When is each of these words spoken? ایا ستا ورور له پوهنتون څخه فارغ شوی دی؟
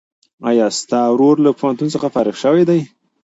ایا 0.49 0.67
ستا 0.79 1.01
ورور 1.11 1.35
له 1.45 1.51
پوهنتون 1.59 1.89
څخه 1.95 2.07
فارغ 2.15 2.35
شوی 2.43 2.63
دی؟ 2.69 2.79